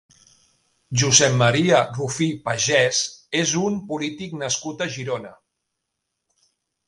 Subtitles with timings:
[1.01, 3.01] Josep Maria Rufí Pagès
[3.41, 5.35] és un polític nascut a Girona.